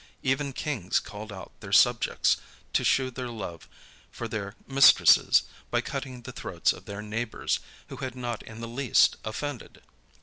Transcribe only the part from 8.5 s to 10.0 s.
the least offended.